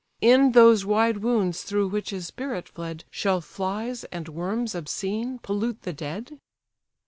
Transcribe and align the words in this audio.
In 0.21 0.53
those 0.53 0.83
wide 0.83 1.19
wounds 1.19 1.61
through 1.61 1.89
which 1.89 2.09
his 2.09 2.25
spirit 2.25 2.67
fled, 2.67 3.03
Shall 3.11 3.39
flies, 3.39 4.03
and 4.05 4.27
worms 4.29 4.73
obscene, 4.73 5.37
pollute 5.37 5.83
the 5.83 5.93
dead?" 5.93 6.39